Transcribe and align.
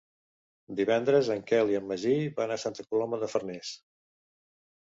Divendres 0.79 1.29
en 1.35 1.43
Quel 1.51 1.69
i 1.73 1.77
en 1.81 1.85
Magí 1.91 2.15
van 2.39 2.55
a 2.57 2.59
Santa 2.65 2.89
Coloma 2.89 3.23
de 3.25 3.31
Farners. 3.35 3.75